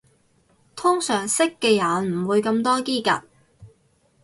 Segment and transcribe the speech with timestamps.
[0.75, 3.21] 通常識嘅人唔會咁多嘰趷